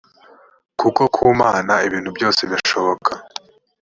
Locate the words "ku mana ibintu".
1.13-2.09